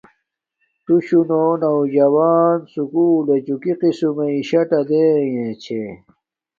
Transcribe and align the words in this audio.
تو 0.85 0.93
شوہ 1.07 1.23
نو 1.31 1.43
نوجون 1.61 2.55
سوکولچو 2.71 3.55
کی 3.61 3.73
قسم 3.79 4.09
مݵ 4.15 4.35
ٹسٹہ 4.47 4.81
دینݣ 4.89 5.53
چھے 5.63 5.81